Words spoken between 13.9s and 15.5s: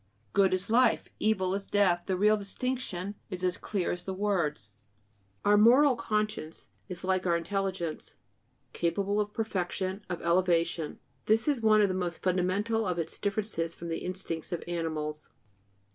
instincts of animals.